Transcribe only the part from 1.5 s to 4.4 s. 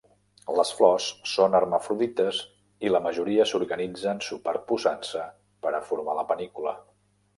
hermafrodites i la majoria s'organitzen